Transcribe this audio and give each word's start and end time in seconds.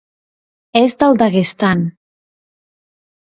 És 0.79 0.95
del 1.03 1.19
Daguestan. 1.19 1.85